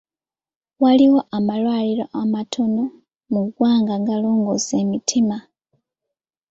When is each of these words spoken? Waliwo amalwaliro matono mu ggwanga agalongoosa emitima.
Waliwo 0.81 1.19
amalwaliro 1.37 2.05
matono 2.33 2.83
mu 3.31 3.41
ggwanga 3.45 3.91
agalongoosa 3.99 4.73
emitima. 4.83 5.37